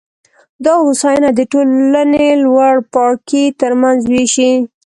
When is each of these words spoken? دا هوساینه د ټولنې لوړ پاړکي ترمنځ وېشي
دا 0.65 0.73
هوساینه 0.85 1.29
د 1.35 1.41
ټولنې 1.51 2.27
لوړ 2.43 2.73
پاړکي 2.93 3.43
ترمنځ 3.61 3.99
وېشي 4.11 4.51